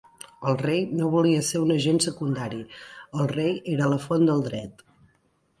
[0.51, 2.63] El Rei no volia ser un agent secundari,
[3.21, 4.87] el Rei era la font del dret.